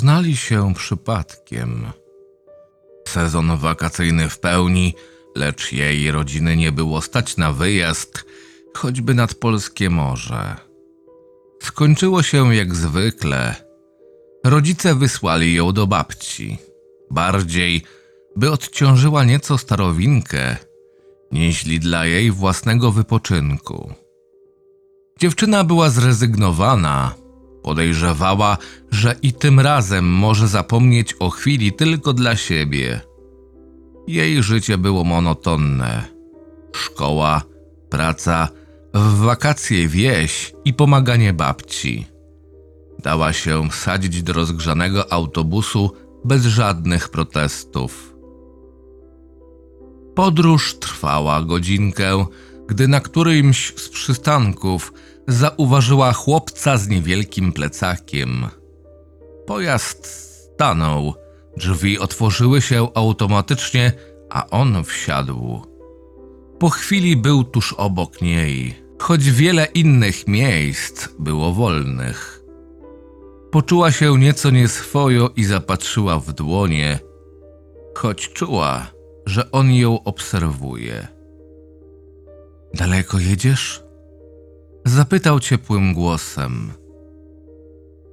Poznali 0.00 0.36
się 0.36 0.74
przypadkiem. 0.74 1.86
Sezon 3.08 3.56
wakacyjny 3.56 4.28
w 4.28 4.38
pełni, 4.38 4.94
lecz 5.36 5.72
jej 5.72 6.10
rodziny 6.10 6.56
nie 6.56 6.72
było 6.72 7.00
stać 7.00 7.36
na 7.36 7.52
wyjazd, 7.52 8.24
choćby 8.76 9.14
nad 9.14 9.34
polskie 9.34 9.90
morze. 9.90 10.56
Skończyło 11.62 12.22
się 12.22 12.54
jak 12.54 12.74
zwykle. 12.74 13.54
Rodzice 14.44 14.94
wysłali 14.94 15.54
ją 15.54 15.72
do 15.72 15.86
babci. 15.86 16.58
Bardziej, 17.10 17.82
by 18.36 18.50
odciążyła 18.50 19.24
nieco 19.24 19.58
starowinkę, 19.58 20.56
nieźli 21.32 21.80
dla 21.80 22.06
jej 22.06 22.30
własnego 22.30 22.92
wypoczynku. 22.92 23.92
Dziewczyna 25.18 25.64
była 25.64 25.90
zrezygnowana. 25.90 27.19
Podejrzewała, 27.62 28.58
że 28.90 29.16
i 29.22 29.32
tym 29.32 29.60
razem 29.60 30.04
może 30.04 30.48
zapomnieć 30.48 31.14
o 31.14 31.30
chwili 31.30 31.72
tylko 31.72 32.12
dla 32.12 32.36
siebie. 32.36 33.00
Jej 34.06 34.42
życie 34.42 34.78
było 34.78 35.04
monotonne. 35.04 36.04
Szkoła, 36.72 37.42
praca, 37.90 38.48
w 38.94 39.18
wakacje 39.18 39.88
wieś 39.88 40.52
i 40.64 40.74
pomaganie 40.74 41.32
babci. 41.32 42.06
Dała 42.98 43.32
się 43.32 43.68
wsadzić 43.70 44.22
do 44.22 44.32
rozgrzanego 44.32 45.12
autobusu 45.12 45.90
bez 46.24 46.44
żadnych 46.44 47.08
protestów. 47.08 48.14
Podróż 50.14 50.78
trwała 50.78 51.42
godzinkę, 51.42 52.26
gdy 52.68 52.88
na 52.88 53.00
którymś 53.00 53.72
z 53.76 53.88
przystanków 53.88 54.92
zauważyła 55.32 56.12
chłopca 56.12 56.76
z 56.76 56.88
niewielkim 56.88 57.52
plecakiem. 57.52 58.48
Pojazd 59.46 60.06
stanął, 60.06 61.14
drzwi 61.56 61.98
otworzyły 61.98 62.62
się 62.62 62.88
automatycznie, 62.94 63.92
a 64.30 64.46
on 64.50 64.84
wsiadł. 64.84 65.62
Po 66.58 66.70
chwili 66.70 67.16
był 67.16 67.44
tuż 67.44 67.72
obok 67.72 68.22
niej, 68.22 68.74
choć 68.98 69.30
wiele 69.30 69.64
innych 69.64 70.28
miejsc 70.28 71.08
było 71.18 71.52
wolnych. 71.52 72.42
Poczuła 73.50 73.92
się 73.92 74.18
nieco 74.18 74.50
nieswojo 74.50 75.30
i 75.36 75.44
zapatrzyła 75.44 76.18
w 76.18 76.32
dłonie, 76.32 76.98
choć 77.94 78.28
czuła, 78.28 78.86
że 79.26 79.50
on 79.50 79.72
ją 79.72 80.02
obserwuje. 80.02 81.08
Daleko 82.74 83.18
jedziesz? 83.18 83.89
Zapytał 84.84 85.40
ciepłym 85.40 85.94
głosem. 85.94 86.72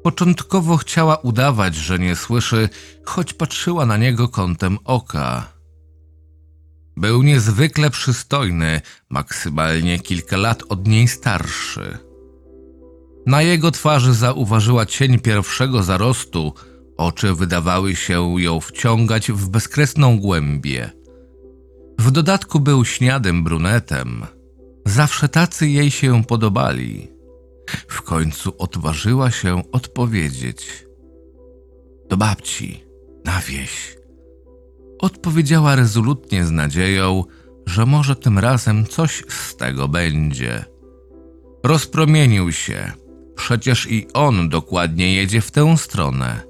Początkowo 0.04 0.78
chciała 0.78 1.16
udawać, 1.16 1.76
że 1.76 2.00
nie 2.00 2.16
słyszy, 2.16 2.70
choć 3.04 3.34
patrzyła 3.34 3.86
na 3.86 3.98
niego 3.98 4.28
kątem 4.28 4.78
oka. 4.84 5.54
Był 6.98 7.24
niezwykle 7.24 7.90
przystojny, 7.90 8.82
maksymalnie 9.10 10.00
kilka 10.00 10.38
lat 10.38 10.64
od 10.70 10.88
niej 10.88 11.08
starszy. 11.08 11.98
Na 13.26 13.42
jego 13.42 13.72
twarzy 13.72 14.14
zauważyła 14.14 14.86
cień 14.86 15.20
pierwszego 15.20 15.84
zarostu, 15.84 16.54
oczy 16.98 17.34
wydawały 17.34 17.96
się 17.96 18.42
ją 18.42 18.60
wciągać 18.60 19.32
w 19.32 19.50
bezkresną 19.50 20.20
głębię. 20.20 20.92
W 22.00 22.12
dodatku 22.12 22.60
był 22.60 22.86
śniadym 22.86 23.44
brunetem. 23.44 24.26
Zawsze 24.88 25.30
tacy 25.30 25.68
jej 25.68 25.92
się 25.92 26.24
podobali. 26.24 27.08
W 27.88 28.02
końcu 28.02 28.54
odważyła 28.58 29.32
się 29.32 29.72
odpowiedzieć. 29.72 30.86
Do 32.10 32.18
babci, 32.18 32.84
na 33.26 33.42
wieś. 33.42 33.98
Odpowiedziała 35.00 35.76
rezolutnie 35.76 36.46
z 36.46 36.52
nadzieją, 36.52 37.24
że 37.66 37.86
może 37.86 38.16
tym 38.16 38.40
razem 38.40 38.86
coś 38.86 39.24
z 39.28 39.56
tego 39.56 39.88
będzie. 39.88 40.66
Rozpromienił 41.64 42.52
się. 42.52 42.92
Przecież 43.36 43.92
i 43.92 44.08
on 44.14 44.50
dokładnie 44.50 45.14
jedzie 45.14 45.42
w 45.42 45.52
tę 45.52 45.78
stronę. 45.78 46.42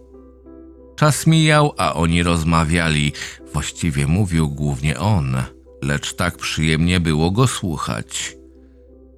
Czas 0.96 1.28
mijał, 1.28 1.74
a 1.78 1.94
oni 1.94 2.24
rozmawiali. 2.24 3.14
Właściwie 3.54 4.08
mówił 4.08 4.50
głównie 4.50 5.00
on, 5.00 5.38
lecz 5.82 6.14
tak 6.14 6.38
przyjemnie 6.38 7.00
było 7.00 7.32
go 7.32 7.48
słuchać. 7.48 8.38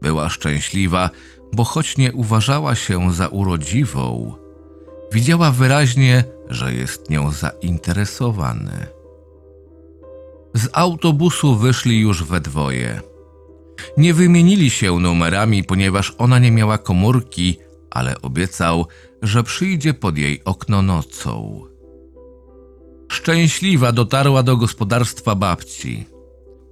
Była 0.02 0.30
szczęśliwa, 0.30 1.10
bo 1.54 1.64
choć 1.64 1.98
nie 1.98 2.14
uważała 2.14 2.76
się 2.76 3.14
za 3.14 3.28
urodziwą, 3.28 4.34
widziała 5.14 5.52
wyraźnie, 5.52 6.24
że 6.50 6.74
jest 6.74 7.10
nią 7.10 7.32
zainteresowany. 7.32 8.88
Z 10.54 10.70
autobusu 10.74 11.56
wyszli 11.56 12.00
już 12.00 12.24
we 12.24 12.42
dwoje. 12.42 13.02
Nie 13.98 14.14
wymienili 14.14 14.70
się 14.70 15.00
numerami, 15.00 15.64
ponieważ 15.64 16.16
ona 16.18 16.40
nie 16.40 16.52
miała 16.52 16.78
komórki, 16.78 17.58
ale 17.92 18.22
obiecał, 18.22 18.86
że 19.22 19.44
przyjdzie 19.44 19.94
pod 19.94 20.18
jej 20.18 20.42
okno 20.46 20.82
nocą. 20.82 21.62
Szczęśliwa 23.12 23.92
dotarła 23.92 24.44
do 24.44 24.58
gospodarstwa 24.58 25.36
babci. 25.36 26.06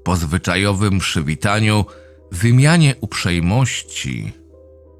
Po 0.07 0.15
zwyczajowym 0.15 0.99
przywitaniu, 0.99 1.85
wymianie 2.31 2.95
uprzejmości, 3.01 4.31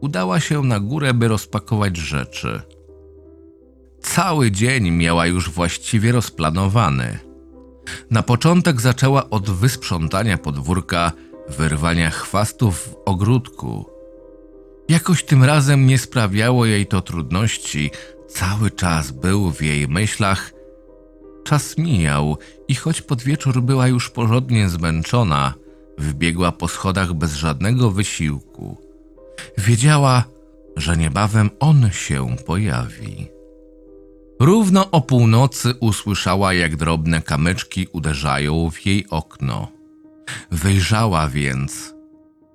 udała 0.01 0.40
się 0.40 0.63
na 0.63 0.79
górę, 0.79 1.13
by 1.13 1.28
rozpakować 1.28 1.97
rzeczy. 1.97 2.62
Cały 4.01 4.51
dzień 4.51 4.91
miała 4.91 5.28
już 5.28 5.50
właściwie 5.50 6.12
rozplanowany. 6.12 7.19
Na 8.12 8.23
początek 8.23 8.81
zaczęła 8.81 9.29
od 9.29 9.50
wysprzątania 9.50 10.38
podwórka, 10.38 11.12
wyrwania 11.50 12.09
chwastów 12.09 12.79
w 12.79 12.96
ogródku. 13.06 13.85
Jakoś 14.90 15.23
tym 15.23 15.44
razem 15.44 15.85
nie 15.85 15.97
sprawiało 15.97 16.66
jej 16.66 16.88
to 16.88 17.01
trudności, 17.01 17.91
cały 18.29 18.72
czas 18.72 19.12
był 19.12 19.51
w 19.51 19.62
jej 19.62 19.88
myślach. 19.88 20.56
Czas 21.47 21.78
mijał 21.78 22.38
i 22.68 22.75
choć 22.75 23.02
pod 23.02 23.22
wieczór 23.22 23.62
była 23.62 23.88
już 23.88 24.09
porządnie 24.09 24.69
zmęczona, 24.69 25.53
wbiegła 25.97 26.52
po 26.52 26.68
schodach 26.68 27.13
bez 27.13 27.34
żadnego 27.35 27.91
wysiłku. 27.91 28.78
Wiedziała, 29.58 30.24
że 30.75 30.97
niebawem 30.97 31.50
on 31.59 31.90
się 31.91 32.35
pojawi. 32.46 33.28
Równo 34.40 34.91
o 34.91 35.02
północy 35.02 35.74
usłyszała, 35.80 36.53
jak 36.53 36.75
drobne 36.75 37.22
kamyczki 37.22 37.88
uderzają 37.91 38.72
w 38.72 38.85
jej 38.85 39.09
okno. 39.09 39.68
Wyjrzała 40.52 41.28
więc. 41.28 41.94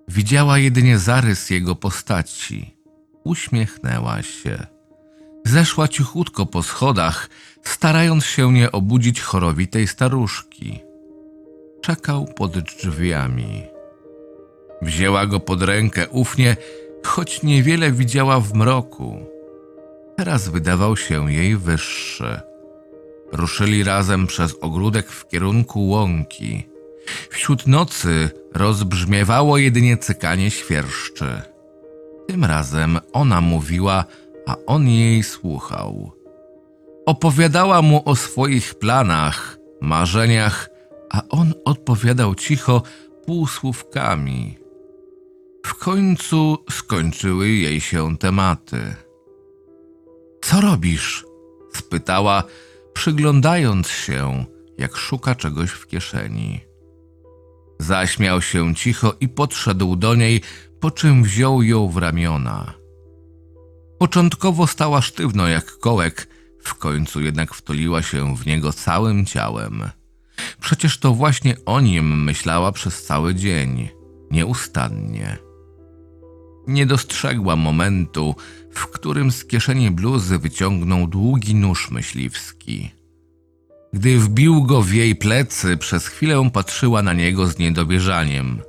Widziała 0.08 0.58
jedynie 0.58 0.98
zarys 0.98 1.50
jego 1.50 1.74
postaci. 1.74 2.76
Uśmiechnęła 3.24 4.22
się. 4.22 4.71
Zeszła 5.44 5.88
cichutko 5.88 6.46
po 6.46 6.62
schodach, 6.62 7.28
starając 7.62 8.24
się 8.24 8.52
nie 8.52 8.72
obudzić 8.72 9.20
chorowitej 9.20 9.86
staruszki. 9.86 10.80
Czekał 11.82 12.24
pod 12.24 12.58
drzwiami. 12.58 13.62
Wzięła 14.82 15.26
go 15.26 15.40
pod 15.40 15.62
rękę 15.62 16.08
ufnie, 16.08 16.56
choć 17.04 17.42
niewiele 17.42 17.92
widziała 17.92 18.40
w 18.40 18.54
mroku. 18.54 19.26
Teraz 20.16 20.48
wydawał 20.48 20.96
się 20.96 21.32
jej 21.32 21.56
wyższy. 21.56 22.40
Ruszyli 23.32 23.84
razem 23.84 24.26
przez 24.26 24.56
ogródek 24.60 25.12
w 25.12 25.28
kierunku 25.28 25.88
łąki. 25.88 26.66
Wśród 27.30 27.66
nocy 27.66 28.30
rozbrzmiewało 28.54 29.58
jedynie 29.58 29.96
cykanie 29.96 30.50
świerszczy. 30.50 31.42
Tym 32.28 32.44
razem 32.44 32.98
ona 33.12 33.40
mówiła, 33.40 34.04
a 34.46 34.56
on 34.66 34.88
jej 34.88 35.22
słuchał. 35.22 36.12
Opowiadała 37.06 37.82
mu 37.82 38.02
o 38.04 38.16
swoich 38.16 38.74
planach, 38.74 39.58
marzeniach, 39.80 40.68
a 41.10 41.22
on 41.28 41.54
odpowiadał 41.64 42.34
cicho 42.34 42.82
półsłówkami. 43.26 44.58
W 45.66 45.74
końcu 45.74 46.58
skończyły 46.70 47.48
jej 47.48 47.80
się 47.80 48.16
tematy. 48.18 48.94
Co 50.42 50.60
robisz? 50.60 51.24
spytała, 51.72 52.44
przyglądając 52.94 53.88
się, 53.88 54.44
jak 54.78 54.96
szuka 54.96 55.34
czegoś 55.34 55.70
w 55.70 55.86
kieszeni. 55.86 56.60
Zaśmiał 57.78 58.42
się 58.42 58.74
cicho 58.74 59.14
i 59.20 59.28
podszedł 59.28 59.96
do 59.96 60.14
niej, 60.14 60.40
po 60.80 60.90
czym 60.90 61.22
wziął 61.22 61.62
ją 61.62 61.88
w 61.88 61.96
ramiona. 61.96 62.81
Początkowo 64.02 64.66
stała 64.66 65.02
sztywno 65.02 65.48
jak 65.48 65.78
kołek, 65.78 66.28
w 66.62 66.74
końcu 66.74 67.20
jednak 67.20 67.54
wtuliła 67.54 68.02
się 68.02 68.36
w 68.36 68.46
niego 68.46 68.72
całym 68.72 69.26
ciałem. 69.26 69.82
Przecież 70.60 70.98
to 70.98 71.14
właśnie 71.14 71.56
o 71.66 71.80
nim 71.80 72.24
myślała 72.24 72.72
przez 72.72 73.04
cały 73.04 73.34
dzień, 73.34 73.88
nieustannie. 74.30 75.36
Nie 76.66 76.86
dostrzegła 76.86 77.56
momentu, 77.56 78.34
w 78.70 78.86
którym 78.86 79.32
z 79.32 79.44
kieszeni 79.44 79.90
bluzy 79.90 80.38
wyciągnął 80.38 81.06
długi 81.06 81.54
nóż 81.54 81.90
myśliwski. 81.90 82.90
Gdy 83.92 84.18
wbił 84.18 84.62
go 84.62 84.82
w 84.82 84.92
jej 84.92 85.16
plecy, 85.16 85.76
przez 85.76 86.06
chwilę 86.06 86.50
patrzyła 86.52 87.02
na 87.02 87.12
niego 87.12 87.46
z 87.46 87.58
niedowierzaniem. 87.58 88.62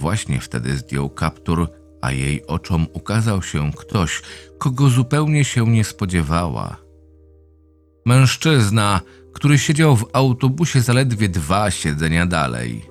Właśnie 0.00 0.40
wtedy 0.40 0.76
zdjął 0.76 1.10
kaptur, 1.10 1.79
a 2.00 2.12
jej 2.12 2.46
oczom 2.46 2.86
ukazał 2.92 3.42
się 3.42 3.72
ktoś, 3.72 4.22
kogo 4.58 4.88
zupełnie 4.88 5.44
się 5.44 5.66
nie 5.66 5.84
spodziewała. 5.84 6.76
Mężczyzna, 8.06 9.00
który 9.32 9.58
siedział 9.58 9.96
w 9.96 10.10
autobusie 10.12 10.80
zaledwie 10.80 11.28
dwa 11.28 11.70
siedzenia 11.70 12.26
dalej. 12.26 12.84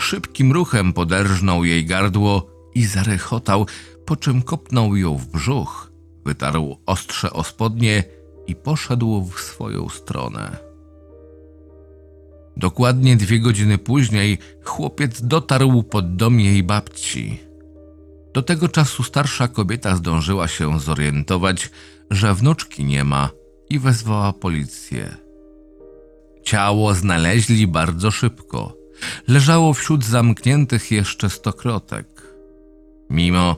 Szybkim 0.00 0.52
ruchem 0.52 0.92
poderżnął 0.92 1.64
jej 1.64 1.84
gardło 1.84 2.46
i 2.74 2.86
zarechotał, 2.86 3.66
po 4.04 4.16
czym 4.16 4.42
kopnął 4.42 4.96
ją 4.96 5.16
w 5.16 5.26
brzuch, 5.26 5.92
wytarł 6.24 6.76
ostrze 6.86 7.32
o 7.32 7.44
spodnie 7.44 8.04
i 8.46 8.56
poszedł 8.56 9.24
w 9.24 9.40
swoją 9.40 9.88
stronę. 9.88 10.56
Dokładnie 12.56 13.16
dwie 13.16 13.40
godziny 13.40 13.78
później 13.78 14.38
chłopiec 14.64 15.22
dotarł 15.22 15.82
pod 15.82 16.16
dom 16.16 16.40
jej 16.40 16.62
babci. 16.62 17.40
Do 18.34 18.42
tego 18.42 18.68
czasu 18.68 19.02
starsza 19.02 19.48
kobieta 19.48 19.96
zdążyła 19.96 20.48
się 20.48 20.80
zorientować, 20.80 21.70
że 22.10 22.34
wnuczki 22.34 22.84
nie 22.84 23.04
ma 23.04 23.30
i 23.70 23.78
wezwała 23.78 24.32
policję. 24.32 25.16
Ciało 26.44 26.94
znaleźli 26.94 27.66
bardzo 27.66 28.10
szybko. 28.10 28.76
Leżało 29.28 29.74
wśród 29.74 30.04
zamkniętych 30.04 30.90
jeszcze 30.90 31.30
stokrotek. 31.30 32.06
Mimo, 33.10 33.56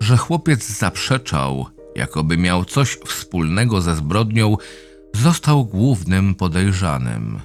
że 0.00 0.16
chłopiec 0.16 0.68
zaprzeczał, 0.68 1.66
jakoby 1.96 2.36
miał 2.36 2.64
coś 2.64 2.98
wspólnego 3.06 3.80
ze 3.80 3.96
zbrodnią, 3.96 4.56
został 5.14 5.64
głównym 5.64 6.34
podejrzanym. 6.34 7.40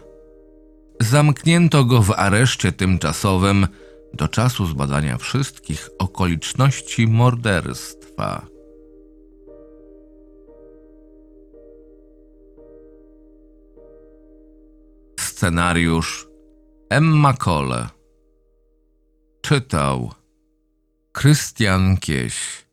Zamknięto 0.99 1.85
go 1.85 2.01
w 2.01 2.11
areszcie 2.11 2.71
tymczasowym 2.71 3.67
do 4.13 4.27
czasu 4.27 4.65
zbadania 4.65 5.17
wszystkich 5.17 5.89
okoliczności 5.99 7.07
morderstwa. 7.07 8.45
Scenariusz 15.19 16.27
Emma 16.89 17.33
Cole 17.33 17.89
Czytał 19.41 20.11
Krystian 21.11 21.97
Kieś 21.97 22.63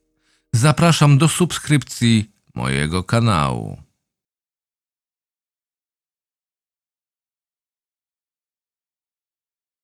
Zapraszam 0.52 1.19
do 1.19 1.28
subskrypcji 1.28 2.31
mojego 2.54 3.04
kanału. 3.04 3.89